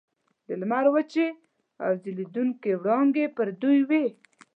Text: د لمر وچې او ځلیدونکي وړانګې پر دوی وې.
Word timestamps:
د 0.47 0.49
لمر 0.61 0.85
وچې 0.93 1.27
او 1.83 1.91
ځلیدونکي 2.03 2.71
وړانګې 2.81 3.25
پر 3.35 3.47
دوی 3.61 3.79
وې. 3.89 4.05